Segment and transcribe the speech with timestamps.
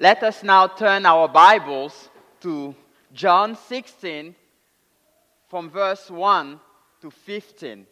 [0.00, 2.08] Let us now turn our Bibles
[2.42, 2.72] to
[3.12, 4.32] John 16
[5.48, 6.60] from verse 1
[7.00, 7.84] to 15.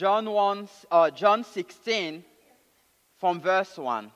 [0.00, 2.24] John, 1, uh, John 16
[3.18, 4.10] from verse 1.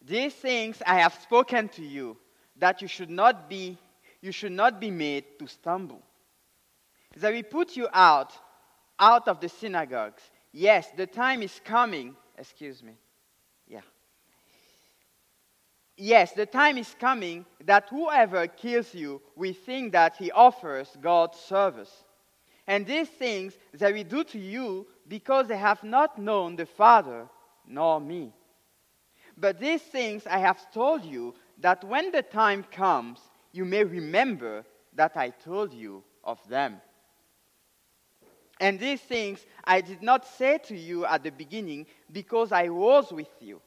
[0.00, 2.16] These things I have spoken to you,
[2.56, 3.76] that you should not be,
[4.22, 6.00] you should not be made to stumble.
[7.18, 8.32] That we put you out,
[8.98, 10.22] out of the synagogues.
[10.50, 12.94] Yes, the time is coming excuse me.
[13.66, 13.80] Yeah.
[15.96, 21.34] Yes, the time is coming that whoever kills you we think that he offers God
[21.34, 22.04] service.
[22.66, 27.28] And these things they will do to you because they have not known the Father
[27.66, 28.32] nor me.
[29.36, 33.20] But these things I have told you that when the time comes,
[33.52, 36.80] you may remember that I told you of them.
[38.60, 43.12] And these things I did not say to you at the beginning because I was
[43.12, 43.60] with you.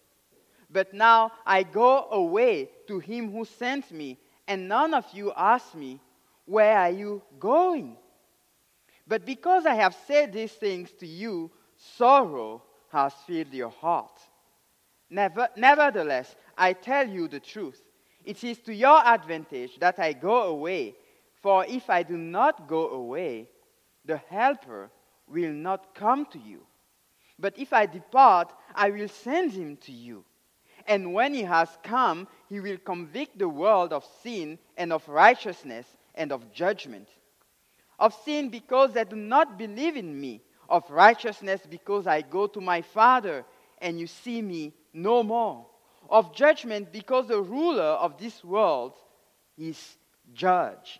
[0.70, 5.76] But now I go away to him who sent me, and none of you ask
[5.76, 6.00] me,
[6.46, 7.98] Where are you going?
[9.08, 14.20] But because I have said these things to you, sorrow has filled your heart.
[15.10, 17.82] Never, nevertheless, I tell you the truth.
[18.26, 20.96] It is to your advantage that I go away,
[21.42, 23.48] for if I do not go away,
[24.08, 24.90] the Helper
[25.28, 26.62] will not come to you.
[27.38, 30.24] But if I depart, I will send him to you.
[30.88, 35.86] And when he has come, he will convict the world of sin and of righteousness
[36.16, 37.10] and of judgment.
[38.00, 42.62] Of sin because they do not believe in me, of righteousness because I go to
[42.62, 43.44] my Father
[43.80, 45.66] and you see me no more,
[46.10, 48.94] of judgment because the ruler of this world
[49.58, 49.98] is
[50.34, 51.00] judged.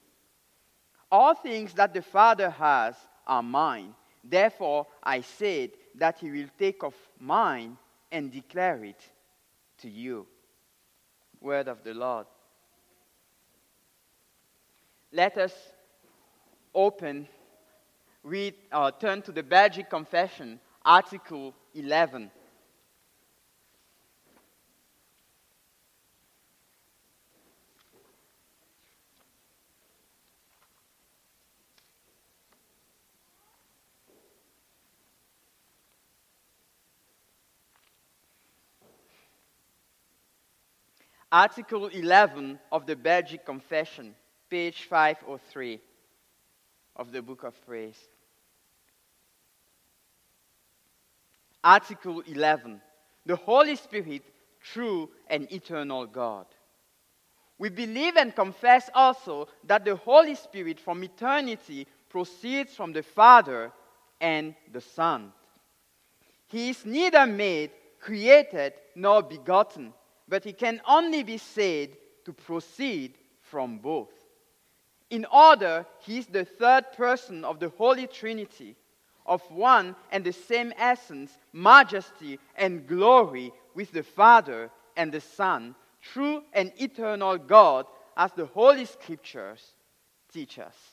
[1.11, 2.95] All things that the Father has
[3.27, 3.93] are mine.
[4.23, 7.77] Therefore, I said that he will take of mine
[8.11, 9.01] and declare it
[9.79, 10.27] to you.
[11.41, 12.27] Word of the Lord.
[15.11, 15.53] Let us
[16.73, 17.27] open,
[18.23, 22.31] read, uh, turn to the Belgic Confession, Article 11.
[41.31, 44.13] Article 11 of the Belgic Confession,
[44.49, 45.79] page 503
[46.97, 47.97] of the Book of Praise.
[51.63, 52.81] Article 11
[53.25, 54.23] The Holy Spirit,
[54.61, 56.47] true and eternal God.
[57.57, 63.71] We believe and confess also that the Holy Spirit from eternity proceeds from the Father
[64.19, 65.31] and the Son.
[66.47, 67.71] He is neither made,
[68.01, 69.93] created, nor begotten
[70.31, 71.89] but he can only be said
[72.23, 74.13] to proceed from both.
[75.09, 78.77] In order, he is the third person of the Holy Trinity,
[79.25, 85.75] of one and the same essence, majesty, and glory with the Father and the Son,
[86.01, 87.85] true and eternal God,
[88.15, 89.73] as the Holy Scriptures
[90.31, 90.90] teach us.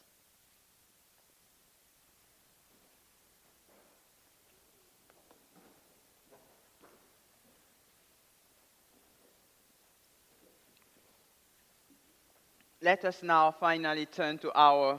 [12.88, 14.98] Let us now finally turn to our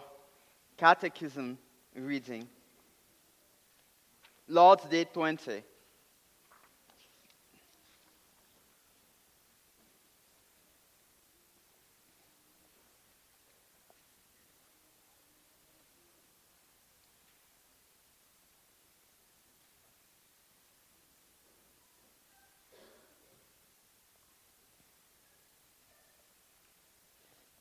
[0.77, 1.57] catechism
[1.95, 2.47] reading.
[4.47, 5.63] Lord's Day 20.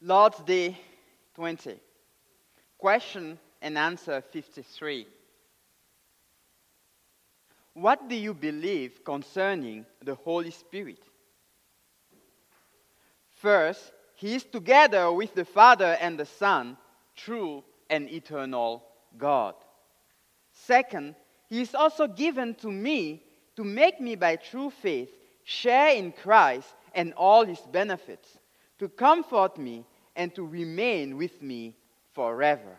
[0.09, 0.75] Lord's Day
[1.35, 1.79] 20.
[2.79, 5.07] Question and answer 53.
[7.75, 11.03] What do you believe concerning the Holy Spirit?
[13.43, 16.79] First, he is together with the Father and the Son,
[17.15, 18.83] true and eternal
[19.19, 19.57] God.
[20.55, 21.17] Second,
[21.51, 23.23] he is also given to me
[23.57, 25.11] to make me by true faith
[25.45, 28.39] share in Christ and all his benefits,
[28.79, 29.85] to comfort me
[30.19, 31.77] and to remain with me
[32.13, 32.77] forever.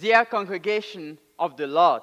[0.00, 2.02] Dear congregation of the Lord,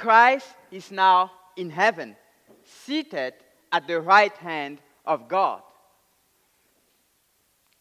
[0.00, 2.16] Christ is now in heaven,
[2.64, 3.34] seated
[3.70, 5.60] at the right hand of God.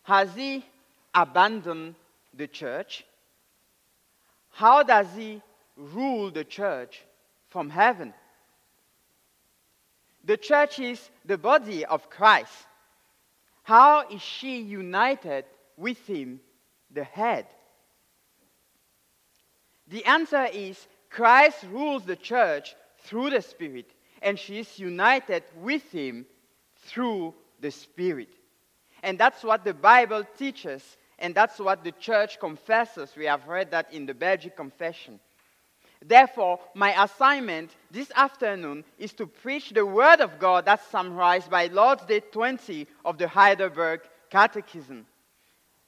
[0.03, 0.65] Has he
[1.15, 1.95] abandoned
[2.33, 3.05] the church?
[4.49, 5.41] How does he
[5.77, 7.05] rule the church
[7.47, 8.13] from heaven?
[10.25, 12.67] The church is the body of Christ.
[13.63, 15.45] How is she united
[15.77, 16.41] with him,
[16.91, 17.45] the head?
[19.87, 23.89] The answer is Christ rules the church through the Spirit,
[24.21, 26.25] and she is united with him
[26.77, 28.29] through the Spirit.
[29.01, 33.15] And that's what the Bible teaches, and that's what the church confesses.
[33.15, 35.19] We have read that in the Belgic Confession.
[36.05, 41.67] Therefore, my assignment this afternoon is to preach the Word of God that's summarized by
[41.67, 45.05] Lord's Day 20 of the Heidelberg Catechism.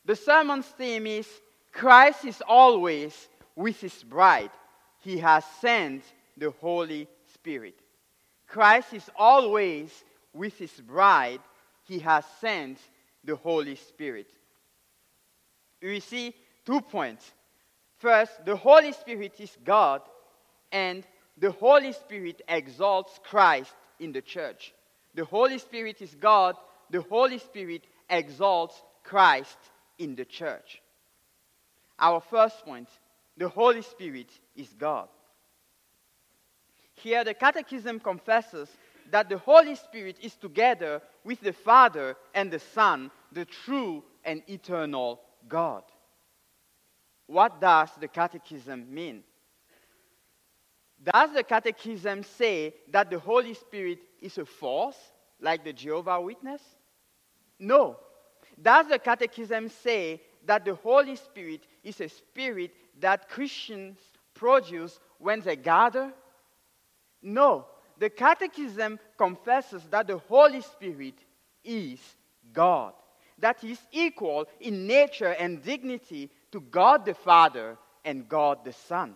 [0.04, 1.28] The sermon's theme is
[1.72, 4.52] Christ is always with his bride,
[5.02, 6.04] he has sent
[6.38, 7.76] the Holy Spirit.
[8.48, 10.04] Christ is always
[10.34, 11.42] with his bride,
[11.84, 12.78] he has sent
[13.24, 14.28] the Holy Spirit.
[15.82, 16.34] We see
[16.66, 17.30] two points.
[17.98, 20.02] First, the Holy Spirit is God,
[20.72, 21.04] and
[21.38, 24.74] the Holy Spirit exalts Christ in the church.
[25.16, 26.56] The Holy Spirit is God,
[26.90, 29.58] the Holy Spirit exalts Christ
[29.98, 30.82] in the church.
[32.00, 32.88] Our first point
[33.38, 35.08] the Holy Spirit is God.
[36.94, 38.70] Here, the Catechism confesses
[39.10, 44.44] that the Holy Spirit is together with the Father and the Son, the true and
[44.48, 45.84] eternal God.
[47.28, 49.24] What does the Catechism mean?
[51.04, 54.98] Does the Catechism say that the Holy Spirit is a force,
[55.40, 56.62] like the Jehovah Witness?
[57.58, 57.98] No.
[58.62, 63.98] Does the Catechism say that the Holy Spirit is a spirit that Christians
[64.42, 66.12] produce when they gather?
[67.22, 67.68] No.
[68.00, 71.14] The Catechism confesses that the Holy Spirit
[71.64, 72.00] is
[72.52, 72.94] God,
[73.38, 78.74] that He is equal in nature and dignity to God the Father and God the
[78.74, 79.16] Son.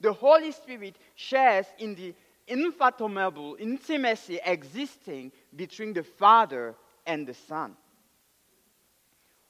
[0.00, 2.12] The Holy Spirit shares in the
[2.48, 6.74] infathomable intimacy existing between the Father
[7.06, 7.76] and the Son.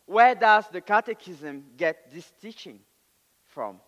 [0.05, 2.81] Where does the Catechism get this teaching?
[3.55, 3.79] from.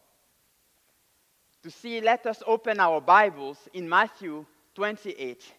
[1.66, 4.46] To see, let us open our Bibles in Matthew
[4.76, 5.52] 28.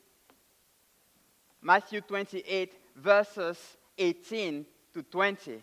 [1.62, 3.58] Matthew 28, verses
[3.98, 5.62] 18 to 20.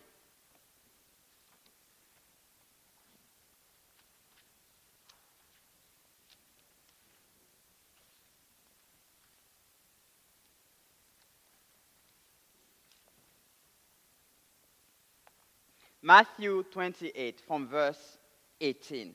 [16.03, 18.19] Matthew 28, from verse
[18.61, 19.15] 18.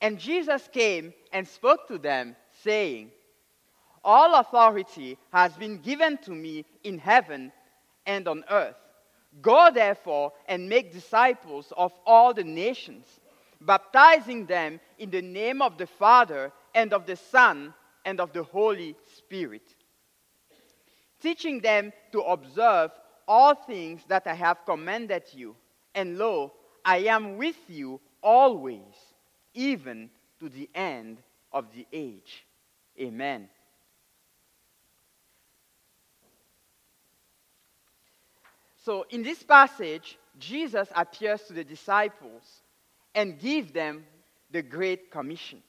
[0.00, 3.10] And Jesus came and spoke to them, saying,
[4.02, 7.52] All authority has been given to me in heaven
[8.06, 8.76] and on earth.
[9.42, 13.06] Go therefore and make disciples of all the nations,
[13.60, 17.72] baptizing them in the name of the Father and of the Son
[18.04, 19.74] and of the Holy Spirit,
[21.20, 22.90] teaching them to observe
[23.28, 25.54] all things that I have commanded you.
[25.94, 26.52] And lo,
[26.84, 29.09] I am with you always,
[29.54, 31.18] even to the end
[31.52, 32.44] of the age.
[32.98, 33.48] Amen.
[38.84, 42.42] So, in this passage, Jesus appears to the disciples
[43.14, 44.04] and gives them
[44.50, 45.62] the Great Commission.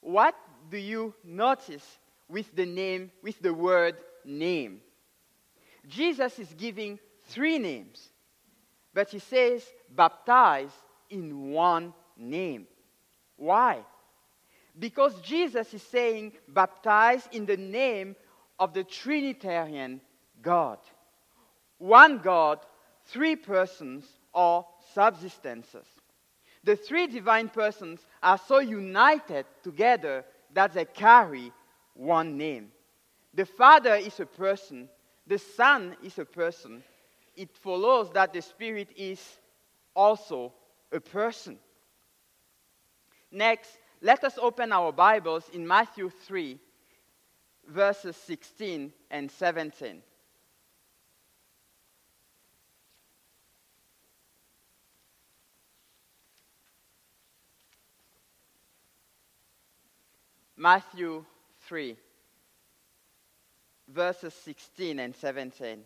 [0.00, 0.34] What
[0.70, 1.84] do you notice
[2.28, 4.80] with the name, with the word name?
[5.86, 6.98] Jesus is giving
[7.28, 8.10] three names
[8.98, 10.72] but he says, baptize
[11.08, 12.66] in one name.
[13.36, 13.84] Why?
[14.78, 18.16] Because Jesus is saying, baptize in the name
[18.58, 20.00] of the Trinitarian
[20.42, 20.78] God.
[21.78, 22.58] One God,
[23.06, 25.86] three persons or subsistences.
[26.64, 31.52] The three divine persons are so united together that they carry
[31.94, 32.72] one name.
[33.34, 34.88] The Father is a person,
[35.26, 36.82] the Son is a person.
[37.36, 39.20] It follows that the Spirit is
[39.94, 40.52] also
[40.92, 41.58] a person.
[43.30, 46.58] Next, let us open our Bibles in Matthew 3,
[47.66, 50.02] verses 16 and 17.
[60.56, 61.24] Matthew
[61.68, 61.96] 3,
[63.88, 65.84] verses 16 and 17.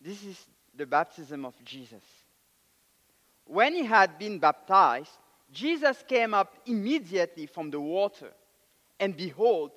[0.00, 0.46] This is
[0.76, 2.02] the baptism of Jesus.
[3.46, 5.12] When he had been baptized,
[5.52, 8.32] Jesus came up immediately from the water,
[8.98, 9.70] and behold,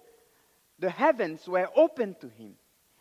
[0.80, 2.56] the heavens were opened to him,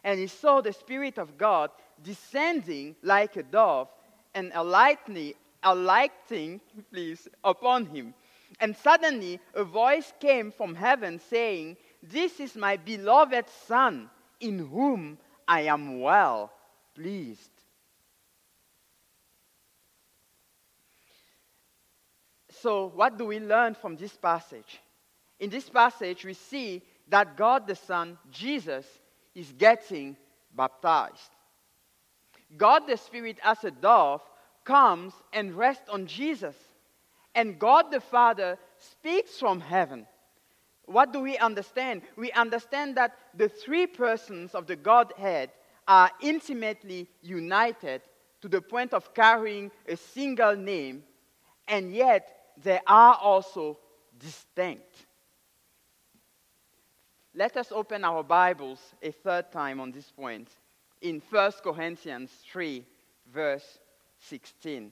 [0.05, 1.71] and he saw the Spirit of God
[2.02, 3.88] descending like a dove
[4.35, 6.61] and alighting, alighting
[6.93, 8.14] please, upon him.
[8.61, 15.19] And suddenly a voice came from heaven saying, This is my beloved Son, in whom
[15.47, 16.52] I am well
[16.95, 17.57] pleased.
[22.60, 24.80] So, what do we learn from this passage?
[25.38, 28.86] In this passage, we see that God the Son, Jesus,
[29.34, 30.16] is getting
[30.56, 31.30] baptized.
[32.56, 34.22] God the Spirit, as a dove,
[34.64, 36.56] comes and rests on Jesus.
[37.34, 40.06] And God the Father speaks from heaven.
[40.86, 42.02] What do we understand?
[42.16, 45.50] We understand that the three persons of the Godhead
[45.86, 48.02] are intimately united
[48.40, 51.04] to the point of carrying a single name,
[51.66, 53.78] and yet they are also
[54.18, 55.06] distinct.
[57.34, 60.48] Let us open our Bibles a third time on this point
[61.00, 62.84] in 1 Corinthians 3,
[63.32, 63.78] verse
[64.18, 64.90] 16.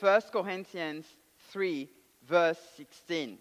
[0.00, 1.06] 1 Corinthians
[1.50, 1.88] 3,
[2.26, 3.38] verse 16.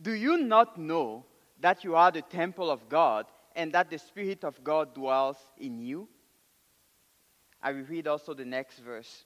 [0.00, 1.24] Do you not know
[1.60, 3.26] that you are the temple of God
[3.56, 6.08] and that the Spirit of God dwells in you?
[7.60, 9.24] I will read also the next verse.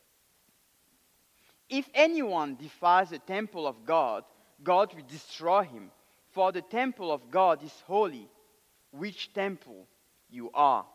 [1.69, 4.25] If anyone defies the temple of God,
[4.63, 5.91] God will destroy him,
[6.31, 8.29] for the temple of God is holy,
[8.91, 9.87] which temple
[10.31, 10.87] you are.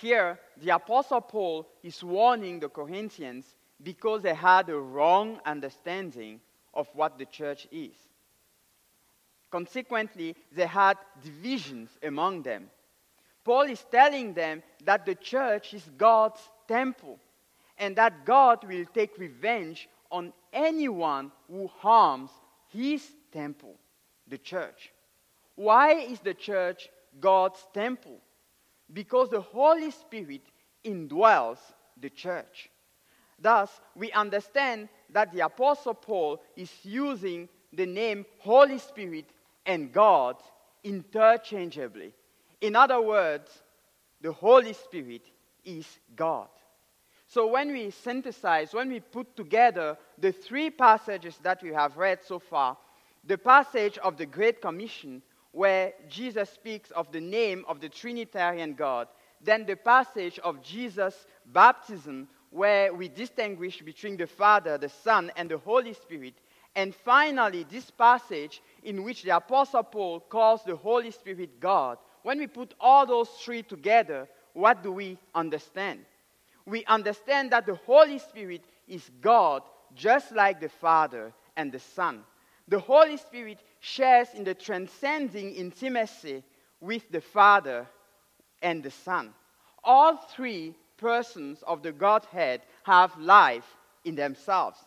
[0.00, 3.46] Here, the Apostle Paul is warning the Corinthians
[3.82, 6.40] because they had a wrong understanding
[6.74, 7.94] of what the church is.
[9.50, 12.70] Consequently, they had divisions among them.
[13.44, 17.18] Paul is telling them that the church is God's temple
[17.78, 22.30] and that God will take revenge on anyone who harms
[22.68, 23.76] his temple,
[24.26, 24.92] the church.
[25.54, 26.88] Why is the church
[27.20, 28.20] God's temple?
[28.92, 30.42] Because the Holy Spirit
[30.84, 31.58] indwells
[32.00, 32.70] the church.
[33.38, 39.26] Thus, we understand that the Apostle Paul is using the name Holy Spirit
[39.66, 40.36] and God
[40.84, 42.12] interchangeably.
[42.60, 43.50] In other words,
[44.20, 45.22] the Holy Spirit
[45.64, 46.48] is God.
[47.28, 52.20] So, when we synthesize, when we put together the three passages that we have read
[52.24, 52.78] so far,
[53.24, 55.22] the passage of the Great Commission
[55.56, 59.08] where Jesus speaks of the name of the Trinitarian God,
[59.40, 65.50] then the passage of Jesus' baptism, where we distinguish between the Father, the Son, and
[65.50, 66.34] the Holy Spirit,
[66.74, 71.96] and finally, this passage in which the Apostle Paul calls the Holy Spirit God.
[72.22, 76.00] When we put all those three together, what do we understand?
[76.66, 79.62] We understand that the Holy Spirit is God,
[79.94, 82.24] just like the Father and the Son.
[82.68, 86.42] The Holy Spirit shares in the transcending intimacy
[86.80, 87.86] with the Father
[88.60, 89.32] and the Son.
[89.84, 94.78] All three persons of the Godhead have life in themselves,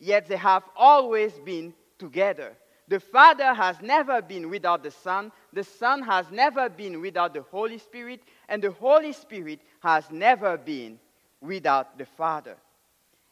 [0.00, 2.56] yet they have always been together.
[2.88, 7.42] The Father has never been without the Son, the Son has never been without the
[7.42, 10.98] Holy Spirit, and the Holy Spirit has never been
[11.40, 12.56] without the Father.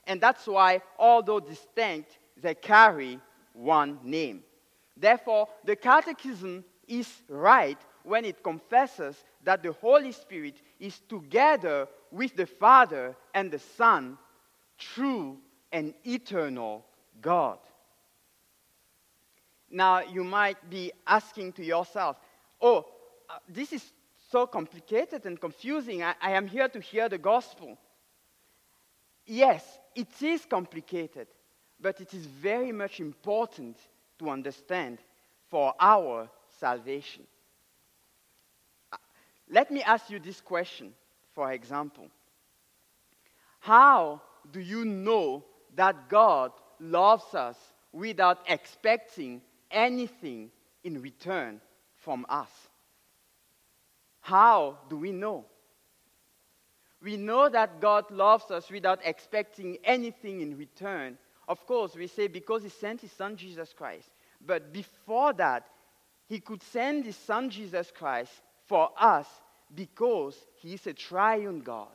[0.07, 3.19] And that's why, although distinct, they carry
[3.55, 4.45] one name.
[4.97, 12.37] Therefore, the Catechism is right when it confesses that the Holy Spirit is together with
[12.37, 14.17] the Father and the Son,
[14.79, 15.39] true
[15.73, 16.85] and eternal
[17.21, 17.59] God.
[19.71, 22.17] Now, you might be asking to yourself,
[22.61, 22.87] oh,
[23.29, 23.93] uh, this is
[24.31, 26.03] so complicated and confusing.
[26.03, 27.77] I, I am here to hear the gospel.
[29.27, 31.27] Yes, it is complicated,
[31.81, 33.77] but it is very much important
[34.19, 34.99] to understand
[35.49, 37.25] for our salvation.
[38.93, 38.97] Uh,
[39.51, 40.93] let me ask you this question,
[41.35, 42.09] for example.
[43.61, 45.45] How do you know
[45.75, 47.57] that God loves us
[47.93, 50.51] without expecting anything
[50.85, 51.61] in return
[51.97, 52.51] from us?
[54.21, 55.45] How do we know?
[57.03, 61.19] We know that God loves us without expecting anything in return.
[61.49, 64.09] Of course, we say because He sent His Son Jesus Christ.
[64.45, 65.67] But before that,
[66.29, 68.33] He could send His Son Jesus Christ
[68.67, 69.27] for us
[69.75, 71.89] because He is a triune God.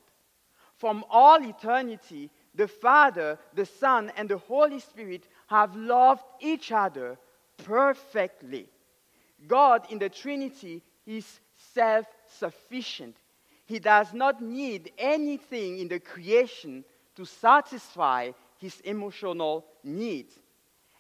[0.76, 7.18] From all eternity, the Father, the Son, and the Holy Spirit have loved each other
[7.58, 8.68] perfectly.
[9.48, 11.40] God in the Trinity is
[11.74, 13.16] self sufficient.
[13.66, 16.84] He does not need anything in the creation
[17.16, 18.32] to satisfy
[18.62, 20.38] his emotional needs.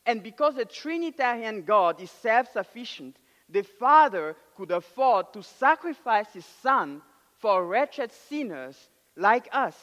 [0.05, 6.45] And because the Trinitarian God is self sufficient, the Father could afford to sacrifice his
[6.45, 7.03] Son
[7.37, 9.75] for wretched sinners like us,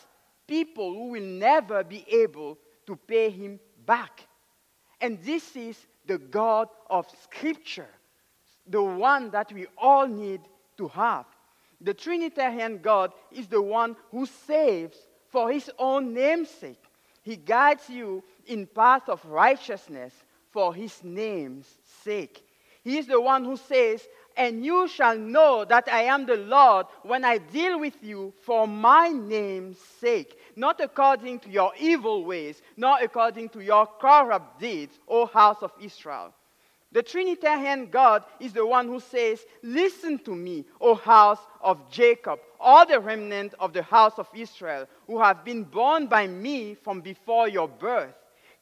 [0.49, 4.26] people who will never be able to pay him back.
[5.00, 7.90] And this is the God of Scripture,
[8.66, 10.40] the one that we all need
[10.79, 11.26] to have.
[11.81, 14.96] The Trinitarian God is the one who saves
[15.29, 16.83] for his own namesake.
[17.28, 20.14] He guides you in path of righteousness
[20.50, 22.42] for his name's sake.
[22.82, 26.86] He is the one who says, And you shall know that I am the Lord
[27.02, 32.62] when I deal with you for my name's sake, not according to your evil ways,
[32.78, 36.32] nor according to your corrupt deeds, O house of Israel.
[36.90, 42.40] The Trinitarian God is the one who says, Listen to me, O house of Jacob,
[42.59, 47.03] all the remnant of the house of Israel, who have been born by me from
[47.03, 48.14] before your birth.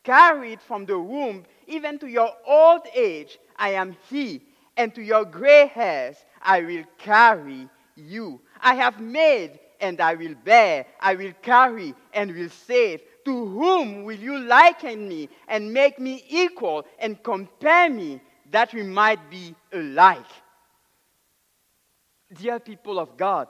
[0.03, 4.43] Carried from the womb even to your old age, I am He,
[4.77, 8.41] and to your gray hairs, I will carry you.
[8.61, 13.03] I have made, and I will bear, I will carry, and will save.
[13.27, 18.21] To whom will you liken me and make me equal and compare me
[18.53, 20.31] that we might be alike?
[22.33, 23.49] Dear people of God,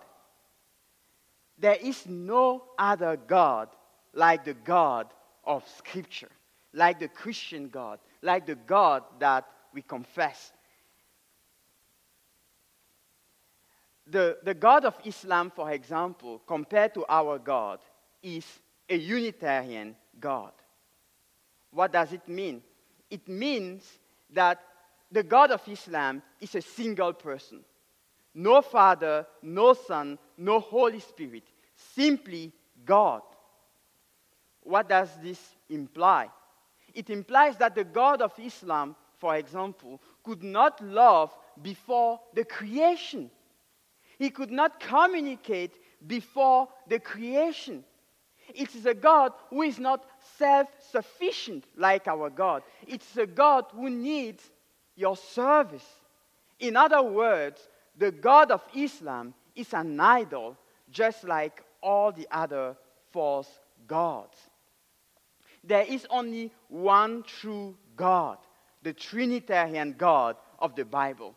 [1.59, 3.69] there is no other God
[4.15, 5.09] like the God
[5.45, 6.31] of Scripture,
[6.73, 10.55] like the Christian God, like the God that we confess.
[14.07, 17.81] The, the God of Islam, for example, compared to our God,
[18.23, 18.47] is
[18.88, 20.53] a Unitarian God.
[21.70, 22.62] What does it mean?
[23.11, 23.85] It means
[24.33, 24.61] that
[25.11, 27.61] the God of Islam is a single person.
[28.35, 31.44] No Father, no Son, no Holy Spirit.
[31.94, 32.53] Simply
[32.85, 33.22] God.
[34.62, 36.29] What does this imply?
[36.92, 41.31] It implies that the God of Islam, for example, could not love
[41.62, 43.31] before the creation.
[44.18, 47.85] He could not communicate before the creation.
[48.55, 50.05] It is a God who is not
[50.37, 52.63] self sufficient like our God.
[52.87, 54.51] It's a God who needs
[54.95, 55.87] your service.
[56.59, 60.57] In other words, the God of Islam is an idol
[60.91, 62.77] just like all the other
[63.13, 63.51] false
[63.87, 64.37] gods.
[65.65, 68.39] There is only one true God,
[68.83, 71.35] the Trinitarian God of the Bible.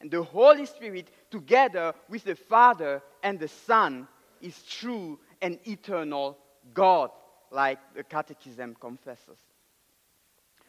[0.00, 4.08] And the Holy Spirit, together with the Father and the Son,
[4.40, 6.38] is true and eternal
[6.74, 7.10] God,
[7.50, 9.38] like the Catechism confesses.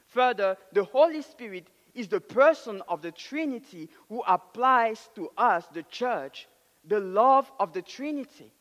[0.08, 5.84] Further, the Holy Spirit is the person of the Trinity who applies to us, the
[5.84, 6.48] church,
[6.86, 8.52] the love of the Trinity.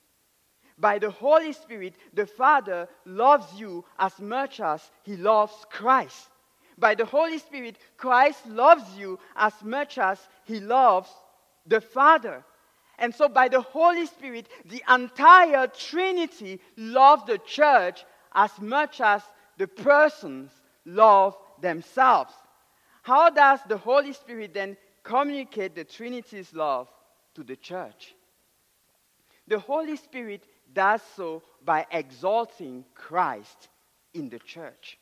[0.79, 6.29] By the Holy Spirit, the Father loves you as much as he loves Christ.
[6.79, 11.09] By the Holy Spirit, Christ loves you as much as he loves
[11.67, 12.45] the Father.
[12.99, 18.05] And so, by the Holy Spirit, the entire Trinity loves the church
[18.35, 19.23] as much as
[19.59, 20.51] the persons
[20.85, 22.33] love themselves.
[23.03, 26.89] How does the Holy Spirit then communicate the Trinity's love
[27.35, 28.15] to the church?
[29.47, 33.69] The Holy Spirit does so by exalting Christ
[34.15, 34.99] in the church.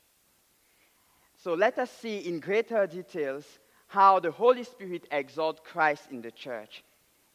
[1.42, 3.44] So let us see in greater details
[3.86, 6.82] how the Holy Spirit exalts Christ in the church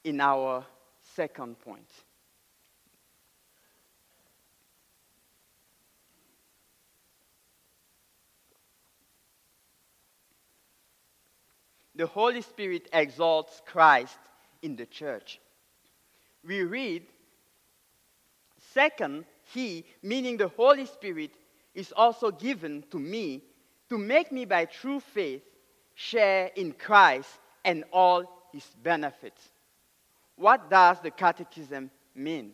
[0.03, 0.65] in our
[1.15, 1.89] second point.
[11.95, 14.17] The Holy Spirit exalts Christ
[14.61, 15.41] in the church.
[16.45, 17.03] We read,
[18.73, 21.31] second, He, meaning the Holy Spirit,
[21.75, 23.43] is also given to me
[23.89, 25.41] to make me by true faith
[25.93, 27.29] share in Christ
[27.65, 29.49] and all his benefits.
[30.39, 32.53] What does the catechism mean?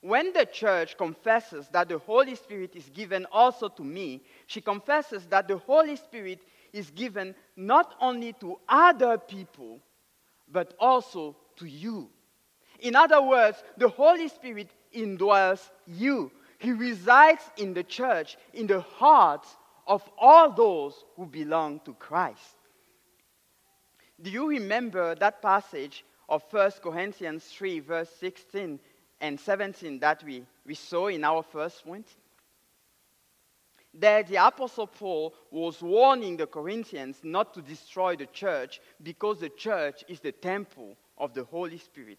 [0.00, 5.26] When the church confesses that the Holy Spirit is given also to me, she confesses
[5.26, 6.40] that the Holy Spirit
[6.72, 9.80] is given not only to other people,
[10.50, 12.08] but also to you.
[12.80, 16.32] In other words, the Holy Spirit indwells you.
[16.58, 19.54] He resides in the church, in the hearts
[19.86, 22.56] of all those who belong to Christ.
[24.22, 28.80] Do you remember that passage of 1 Corinthians 3, verse 16
[29.20, 32.06] and 17 that we, we saw in our first point?
[33.96, 39.50] There, the Apostle Paul was warning the Corinthians not to destroy the church because the
[39.50, 42.18] church is the temple of the Holy Spirit.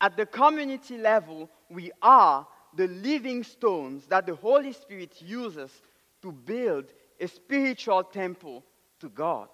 [0.00, 5.70] At the community level, we are the living stones that the Holy Spirit uses
[6.22, 6.86] to build
[7.20, 8.64] a spiritual temple
[9.00, 9.48] to God.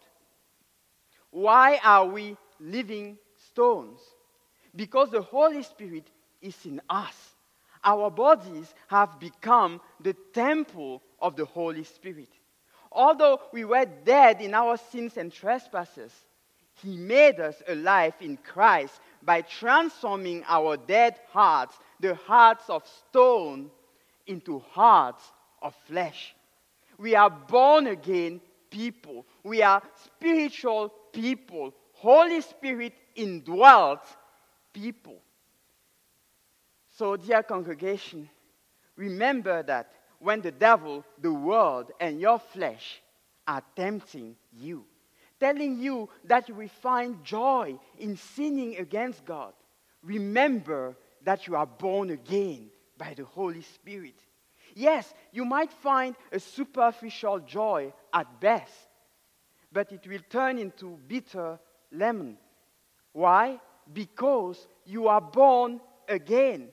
[1.31, 3.19] Why are we living
[3.51, 4.01] stones?
[4.75, 6.09] Because the Holy Spirit
[6.41, 7.15] is in us.
[7.85, 12.29] Our bodies have become the temple of the Holy Spirit.
[12.91, 16.13] Although we were dead in our sins and trespasses,
[16.83, 23.71] He made us alive in Christ by transforming our dead hearts, the hearts of stone,
[24.27, 25.23] into hearts
[25.63, 26.35] of flesh.
[26.99, 28.41] We are born again
[28.71, 29.27] people.
[29.43, 31.75] We are spiritual people.
[31.97, 34.07] Holy Spirit indwelt
[34.73, 35.17] people.
[36.91, 38.29] So, dear congregation,
[38.97, 43.01] remember that when the devil, the world, and your flesh
[43.47, 44.85] are tempting you,
[45.41, 49.53] telling you that you will find joy in sinning against God,
[50.03, 54.15] remember that you are born again by the Holy Spirit.
[54.75, 58.73] Yes, you might find a superficial joy at best,
[59.73, 61.59] but it will turn into bitter
[61.93, 62.39] lemon.
[63.13, 63.61] Why?
[63.93, 66.69] Because you are born again.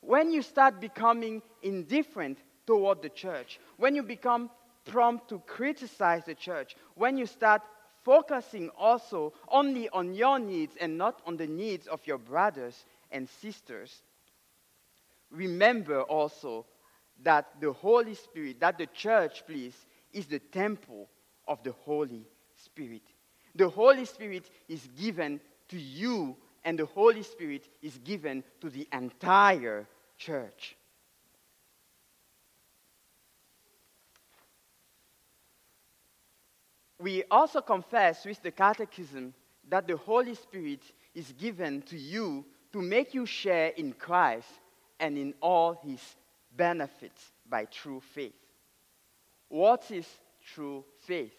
[0.00, 4.50] When you start becoming indifferent toward the church, when you become
[4.84, 7.62] prompt to criticize the church, when you start
[8.04, 13.28] focusing also only on your needs and not on the needs of your brothers and
[13.28, 14.02] sisters,
[15.30, 16.64] remember also
[17.22, 19.74] that the Holy Spirit, that the church, please,
[20.12, 21.08] is the temple
[21.48, 22.26] of the Holy
[22.56, 23.02] Spirit.
[23.56, 28.86] The Holy Spirit is given to you, and the Holy Spirit is given to the
[28.92, 29.86] entire
[30.18, 30.76] church.
[36.98, 39.32] We also confess with the Catechism
[39.68, 40.82] that the Holy Spirit
[41.14, 44.48] is given to you to make you share in Christ
[45.00, 46.00] and in all his
[46.54, 48.34] benefits by true faith.
[49.48, 50.06] What is
[50.54, 51.34] true faith?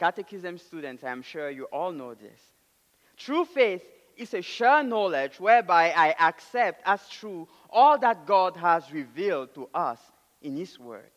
[0.00, 2.40] Catechism students, I'm sure you all know this.
[3.18, 3.84] True faith
[4.16, 9.68] is a sure knowledge whereby I accept as true all that God has revealed to
[9.74, 9.98] us
[10.40, 11.10] in His Word.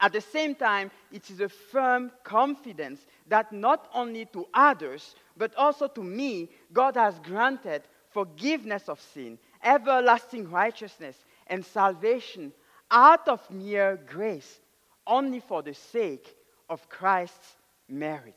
[0.00, 5.52] At the same time, it is a firm confidence that not only to others, but
[5.56, 11.16] also to me, God has granted forgiveness of sin, everlasting righteousness,
[11.48, 12.52] and salvation
[12.92, 14.60] out of mere grace,
[15.04, 16.36] only for the sake
[16.68, 17.56] of Christ's
[17.90, 18.36] merit.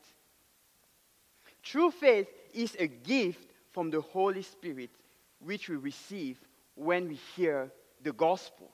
[1.61, 4.91] True faith is a gift from the Holy Spirit,
[5.39, 6.39] which we receive
[6.75, 8.69] when we hear the gospel.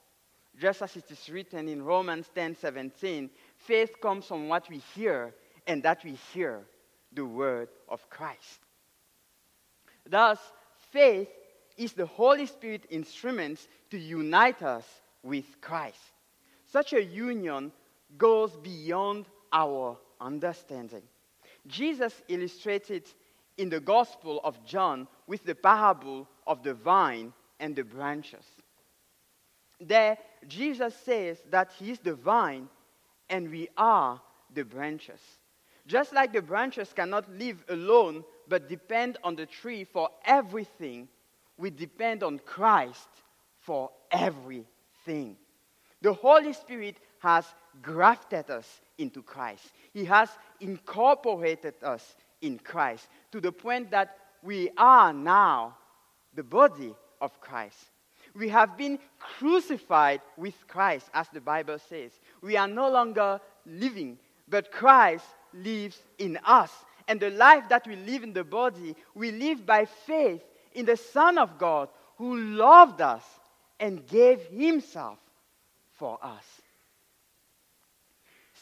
[0.59, 5.33] Just as it is written in Romans 10 17, faith comes from what we hear,
[5.67, 6.65] and that we hear
[7.13, 8.59] the word of Christ.
[10.07, 10.39] Thus,
[10.91, 11.29] faith
[11.77, 14.85] is the Holy Spirit instrument to unite us
[15.23, 15.97] with Christ.
[16.65, 17.71] Such a union
[18.17, 21.03] goes beyond our understanding.
[21.67, 23.05] Jesus illustrated
[23.57, 28.45] in the Gospel of John with the parable of the vine and the branches.
[29.81, 32.69] There, Jesus says that He is the vine
[33.29, 34.21] and we are
[34.53, 35.19] the branches.
[35.87, 41.07] Just like the branches cannot live alone but depend on the tree for everything,
[41.57, 43.09] we depend on Christ
[43.59, 45.37] for everything.
[46.01, 47.45] The Holy Spirit has
[47.81, 49.71] grafted us into Christ.
[49.93, 50.29] He has
[50.59, 55.77] incorporated us in Christ to the point that we are now
[56.33, 57.77] the body of Christ.
[58.35, 62.11] We have been crucified with Christ, as the Bible says.
[62.41, 66.71] We are no longer living, but Christ lives in us.
[67.07, 70.97] And the life that we live in the body, we live by faith in the
[70.97, 73.23] Son of God who loved us
[73.79, 75.17] and gave himself
[75.93, 76.43] for us.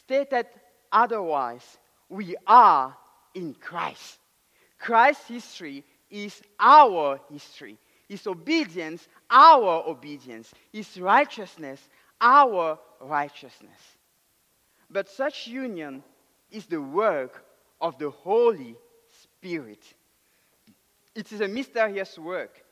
[0.08, 0.46] Stated
[0.90, 1.76] otherwise,
[2.08, 2.96] we are
[3.34, 4.18] in Christ.
[4.78, 7.76] Christ's history is our history.
[8.08, 10.54] His obedience, our obedience.
[10.72, 11.86] His righteousness,
[12.22, 13.78] our righteousness.
[14.88, 16.02] But such union
[16.50, 17.44] is the work
[17.78, 18.76] of the Holy
[19.22, 19.84] Spirit.
[21.14, 22.64] It is a mysterious work,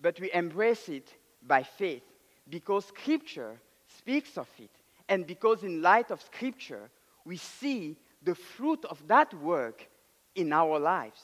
[0.00, 1.12] but we embrace it
[1.46, 2.04] by faith
[2.48, 3.60] because Scripture
[3.98, 4.70] speaks of it,
[5.08, 6.90] and because in light of Scripture,
[7.24, 9.86] we see the fruit of that work
[10.34, 11.20] in our lives.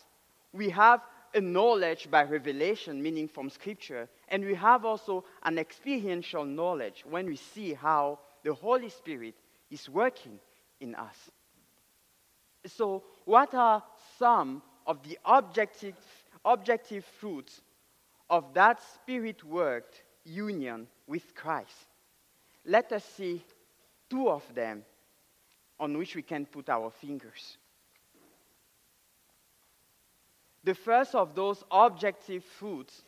[0.53, 1.01] We have
[1.35, 7.27] a knowledge by revelation, meaning from Scripture, and we have also an experiential knowledge when
[7.27, 9.35] we see how the Holy Spirit
[9.71, 10.39] is working
[10.81, 11.17] in us.
[12.67, 13.83] So, what are
[14.19, 15.95] some of the objective,
[16.45, 17.63] objective fruits
[18.29, 21.87] of that Spirit worked union with Christ?
[22.67, 23.43] Let us see
[24.11, 24.85] two of them
[25.79, 27.57] on which we can put our fingers.
[30.63, 33.03] The first of those objective fruits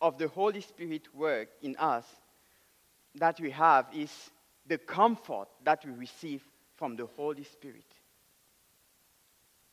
[0.00, 2.04] of the Holy Spirit work in us
[3.14, 4.30] that we have is
[4.66, 6.42] the comfort that we receive
[6.76, 7.84] from the Holy Spirit.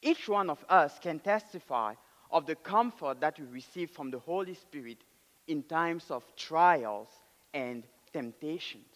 [0.02, 1.96] Each one of us can testify
[2.32, 5.00] of the comfort that we receive from the Holy Spirit
[5.48, 7.10] in times of trials
[7.54, 8.89] and temptations.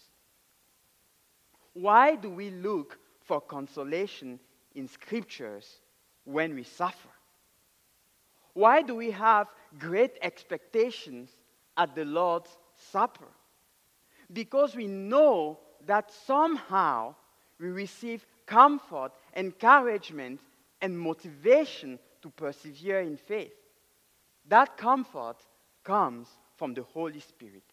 [1.74, 4.40] Why do we look for consolation
[4.76, 5.80] in scriptures
[6.24, 7.10] when we suffer?
[8.54, 9.48] Why do we have
[9.80, 11.30] great expectations
[11.76, 12.56] at the Lord's
[12.92, 13.28] Supper?
[14.32, 17.16] Because we know that somehow
[17.60, 20.40] we receive comfort, encouragement,
[20.82, 23.54] and motivation to persevere in faith.
[24.48, 25.38] That comfort
[25.84, 27.64] comes from the Holy Spirit.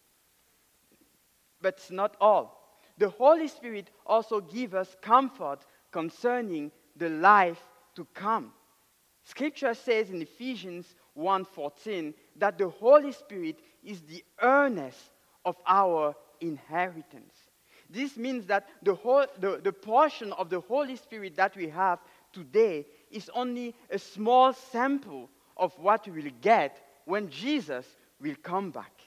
[1.61, 2.60] But it's not all.
[3.01, 7.59] The Holy Spirit also gives us comfort concerning the life
[7.95, 8.53] to come.
[9.23, 15.09] Scripture says in Ephesians 1:14 that the Holy Spirit is the earnest
[15.45, 17.33] of our inheritance.
[17.89, 21.97] This means that the, whole, the, the portion of the Holy Spirit that we have
[22.31, 28.69] today is only a small sample of what we will get when Jesus will come
[28.69, 29.00] back.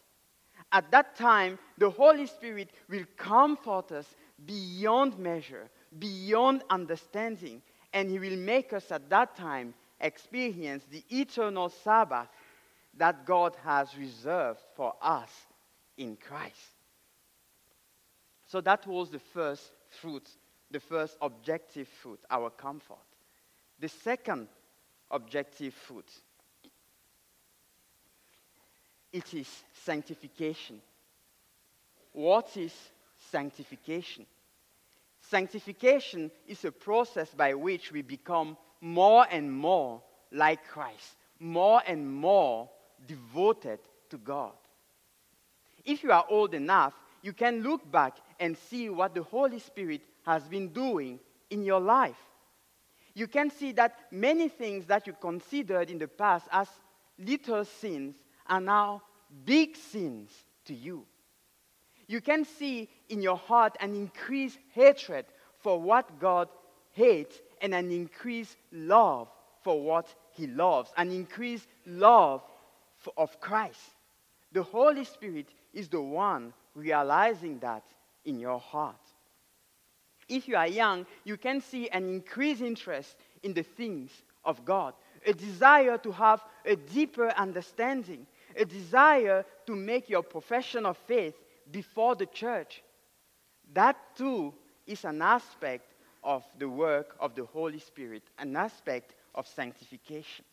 [0.74, 8.18] At that time, the Holy Spirit will comfort us beyond measure, beyond understanding, and He
[8.18, 12.26] will make us at that time experience the eternal Sabbath
[12.96, 15.30] that God has reserved for us
[15.96, 16.72] in Christ.
[18.48, 20.28] So that was the first fruit,
[20.72, 22.96] the first objective fruit, our comfort.
[23.78, 24.48] The second
[25.08, 26.10] objective fruit
[29.14, 29.48] it is
[29.85, 30.81] sanctification.
[32.12, 32.74] What is
[33.31, 34.27] sanctification?
[35.20, 42.12] Sanctification is a process by which we become more and more like Christ, more and
[42.12, 42.68] more
[43.07, 43.79] devoted
[44.11, 44.53] to God.
[45.85, 50.03] If you are old enough, you can look back and see what the Holy Spirit
[50.27, 52.18] has been doing in your life.
[53.14, 56.66] You can see that many things that you considered in the past as
[57.16, 59.02] little sins are now
[59.44, 60.30] big sins
[60.66, 61.07] to you.
[62.07, 65.26] You can see in your heart an increased hatred
[65.59, 66.48] for what God
[66.92, 69.28] hates and an increased love
[69.62, 72.42] for what he loves, an increased love
[72.98, 73.80] for, of Christ.
[74.52, 77.83] The Holy Spirit is the one realizing that
[78.24, 79.00] in your heart.
[80.28, 84.11] If you are young, you can see an increased interest in the things
[84.44, 84.94] of God,
[85.26, 91.34] a desire to have a deeper understanding, a desire to make your profession of faith
[91.70, 92.82] before the church.
[93.72, 94.54] That too
[94.86, 100.44] is an aspect of the work of the Holy Spirit, an aspect of sanctification.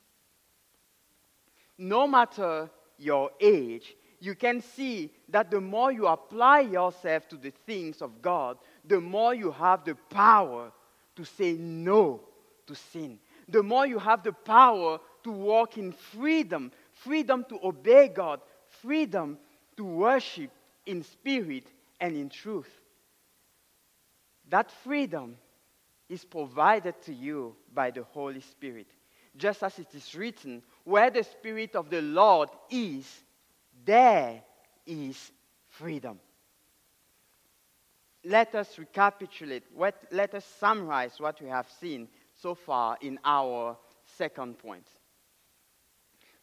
[1.78, 7.52] No matter your age, you can see that the more you apply yourself to the
[7.66, 10.72] things of God, the more you have the power
[11.16, 12.22] to say no
[12.68, 13.20] to sin.
[13.50, 16.72] The more you have the power to walk in freedom,
[17.04, 18.42] freedom to obey God,
[18.82, 19.38] freedom
[19.78, 20.52] to worship
[20.86, 21.66] in spirit
[22.00, 22.70] and in truth.
[24.50, 25.38] That freedom
[26.10, 28.88] is provided to you by the Holy Spirit.
[29.38, 33.08] Just as it is written, where the Spirit of the Lord is,
[33.86, 34.42] there
[34.86, 35.32] is
[35.70, 36.20] freedom.
[38.26, 39.64] Let us recapitulate,
[40.12, 43.78] let us summarize what we have seen so far in our
[44.18, 44.86] second point.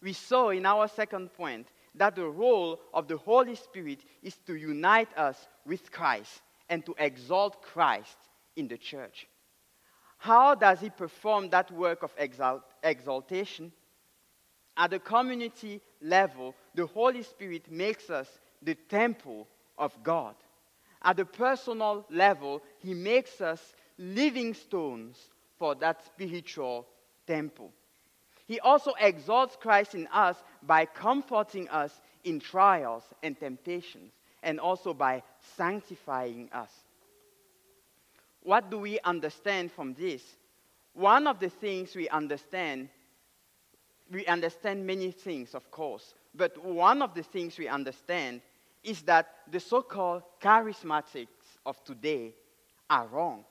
[0.00, 4.54] We saw in our second point that the role of the Holy Spirit is to
[4.54, 8.16] unite us with Christ and to exalt Christ
[8.56, 9.26] in the church.
[10.18, 13.72] How does he perform that work of exalt- exaltation?
[14.76, 18.28] At the community level, the Holy Spirit makes us
[18.62, 20.34] the temple of God.
[21.02, 25.16] At the personal level, he makes us living stones
[25.58, 26.86] for that spiritual
[27.26, 27.72] temple.
[28.48, 31.92] He also exalts Christ in us by comforting us
[32.24, 34.10] in trials and temptations,
[34.42, 35.22] and also by
[35.56, 36.70] sanctifying us.
[38.42, 40.22] What do we understand from this?
[40.94, 42.88] One of the things we understand,
[44.10, 48.40] we understand many things, of course, but one of the things we understand
[48.82, 51.26] is that the so called charismatics
[51.66, 52.32] of today
[52.88, 53.44] are wrong.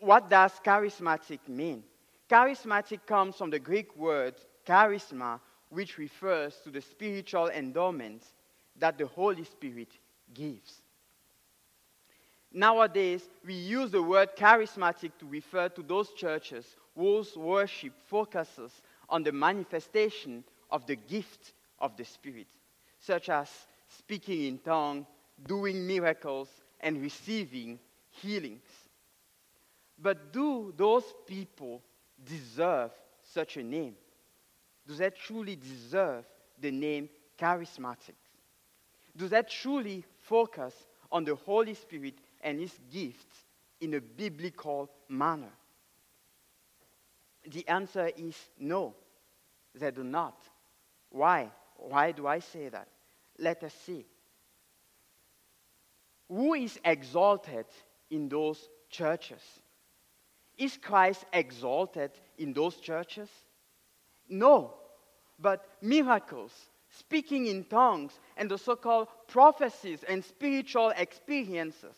[0.00, 1.84] What does charismatic mean?
[2.28, 4.34] Charismatic comes from the Greek word
[4.66, 8.22] charisma, which refers to the spiritual endowment
[8.76, 9.92] that the Holy Spirit
[10.32, 10.82] gives.
[12.52, 18.70] Nowadays, we use the word charismatic to refer to those churches whose worship focuses
[19.08, 22.46] on the manifestation of the gift of the Spirit,
[23.00, 23.50] such as
[23.88, 25.06] speaking in tongues,
[25.46, 26.48] doing miracles,
[26.80, 27.78] and receiving
[28.10, 28.62] healings.
[29.98, 31.82] But do those people
[32.24, 32.90] deserve
[33.22, 33.94] such a name?
[34.86, 36.24] Do they truly deserve
[36.60, 37.08] the name
[37.38, 38.14] charismatic?
[39.16, 40.74] Do they truly focus
[41.10, 43.44] on the Holy Spirit and his gifts
[43.80, 45.52] in a biblical manner?
[47.46, 48.94] The answer is no,
[49.74, 50.36] they do not.
[51.10, 51.50] Why?
[51.76, 52.88] Why do I say that?
[53.38, 54.06] Let us see.
[56.28, 57.66] Who is exalted
[58.10, 59.42] in those churches?
[60.56, 63.28] Is Christ exalted in those churches?
[64.28, 64.74] No,
[65.38, 66.52] but miracles,
[66.90, 71.96] speaking in tongues, and the so called prophecies and spiritual experiences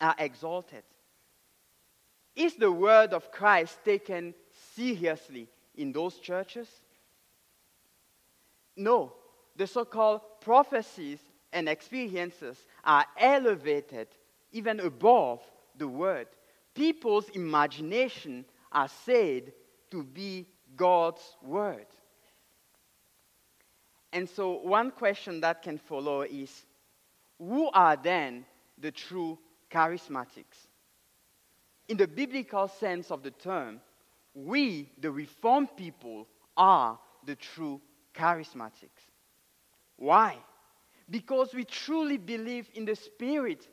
[0.00, 0.82] are exalted.
[2.36, 4.34] Is the word of Christ taken
[4.74, 6.68] seriously in those churches?
[8.76, 9.12] No.
[9.56, 11.18] The so called prophecies
[11.52, 14.08] and experiences are elevated
[14.52, 15.40] even above
[15.76, 16.28] the word.
[16.74, 19.52] People's imagination are said
[19.90, 21.86] to be God's word.
[24.12, 26.64] And so, one question that can follow is
[27.38, 28.44] who are then
[28.78, 29.38] the true
[29.70, 30.68] charismatics?
[31.88, 33.80] In the biblical sense of the term,
[34.34, 37.80] we, the Reformed people, are the true
[38.14, 39.10] charismatics.
[39.96, 40.36] Why?
[41.08, 43.66] Because we truly believe in the Spirit.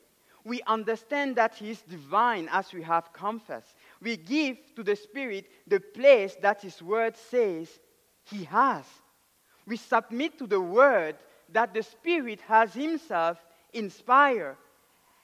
[0.47, 3.75] We understand that He is divine as we have confessed.
[4.01, 7.67] We give to the Spirit the place that His Word says
[8.23, 8.85] He has.
[9.65, 11.17] We submit to the Word
[11.51, 13.37] that the Spirit has Himself
[13.73, 14.55] inspired.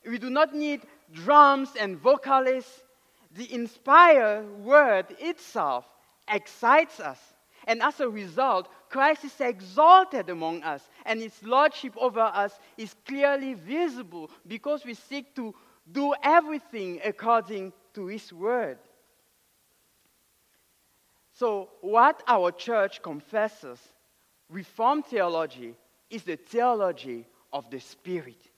[0.06, 0.82] We do not need
[1.14, 2.84] drums and vocalists.
[3.32, 5.86] The inspired Word itself
[6.28, 7.20] excites us.
[7.66, 12.96] And as a result, Christ is exalted among us, and his lordship over us is
[13.08, 15.56] clearly visible because we seek to
[15.92, 18.78] do everything according to his word.
[21.34, 23.80] So, what our church confesses,
[24.48, 25.74] Reformed theology,
[26.12, 28.52] is the theology of the Spirit.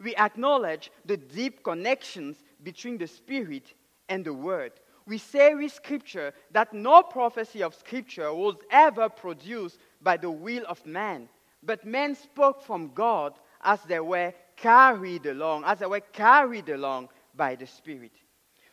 [0.00, 3.74] We acknowledge the deep connections between the Spirit
[4.08, 4.72] and the Word
[5.06, 10.64] we say with Scripture that no prophecy of Scripture was ever produced by the will
[10.66, 11.28] of man,
[11.62, 17.08] but men spoke from God as they were carried along, as they were carried along
[17.34, 18.12] by the Spirit.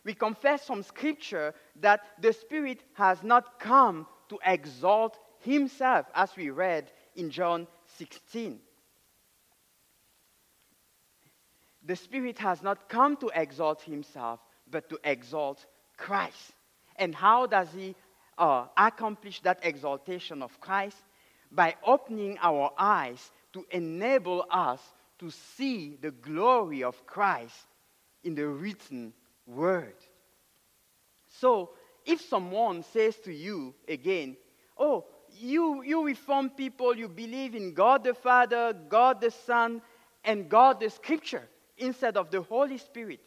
[0.04, 6.50] We confess from Scripture that the Spirit has not come to exalt Himself, as we
[6.50, 7.68] read in John
[7.98, 8.60] 16.
[11.84, 15.66] The Spirit has not come to exalt Himself, but to exalt
[16.02, 16.54] Christ.
[16.96, 17.96] And how does he
[18.38, 20.98] uh, accomplish that exaltation of Christ?
[21.52, 24.82] By opening our eyes to enable us
[25.20, 27.56] to see the glory of Christ
[28.24, 29.14] in the written
[29.46, 29.96] word.
[31.40, 31.72] So,
[32.06, 34.38] if someone says to you again,
[34.78, 35.06] Oh,
[35.38, 39.82] you, you reform people, you believe in God the Father, God the Son,
[40.24, 41.48] and God the Scripture.
[41.78, 43.20] instead of the Holy Spirit,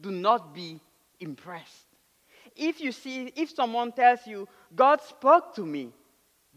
[0.00, 0.80] do not be
[1.18, 1.89] impressed.
[2.60, 4.46] If you see, if someone tells you,
[4.76, 5.94] God spoke to me,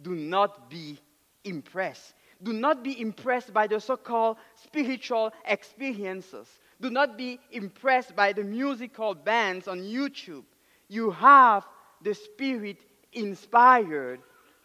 [0.02, 1.00] do not be
[1.46, 2.14] impressed.
[2.44, 6.60] Do not be impressed by the so called spiritual experiences.
[6.82, 10.44] Do not be impressed by the musical bands on YouTube.
[10.90, 11.66] You have
[12.02, 12.80] the Spirit
[13.14, 14.20] inspired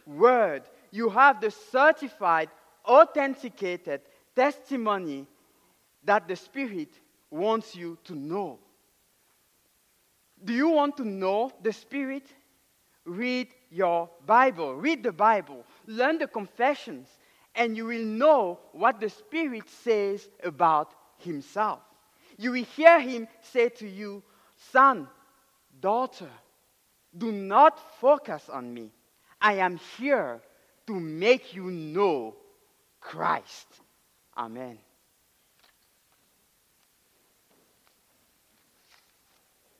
[0.06, 0.64] word.
[0.90, 2.48] You have the certified,
[2.84, 4.00] authenticated
[4.34, 5.28] testimony
[6.02, 6.98] that the Spirit
[7.30, 8.58] wants you to know.
[10.44, 12.26] Do you want to know the Spirit?
[13.04, 14.74] Read your Bible.
[14.74, 15.64] Read the Bible.
[15.86, 17.08] Learn the confessions,
[17.54, 21.80] and you will know what the Spirit says about Himself.
[22.36, 24.22] You will hear Him say to you,
[24.72, 25.08] Son,
[25.80, 26.30] daughter,
[27.16, 28.90] do not focus on me.
[29.40, 30.40] I am here
[30.86, 32.36] to make you know
[33.00, 33.66] Christ.
[34.36, 34.78] Amen.